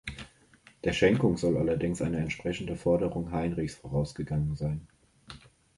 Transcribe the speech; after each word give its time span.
Der 0.83 0.93
Schenkung 0.93 1.37
soll 1.37 1.57
allerdings 1.57 2.01
eine 2.01 2.17
entsprechende 2.17 2.75
Forderung 2.75 3.31
Heinrichs 3.31 3.75
vorausgegangen 3.75 4.55
sein. 4.55 4.87